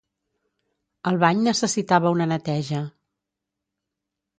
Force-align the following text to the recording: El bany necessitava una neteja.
El 1.11 1.21
bany 1.25 1.45
necessitava 1.49 2.15
una 2.19 2.31
neteja. 2.35 2.85